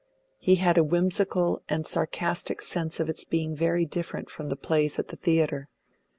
[0.39, 4.97] He had a whimsical and sarcastic sense of its being very different from the plays
[4.97, 5.69] at the theatre.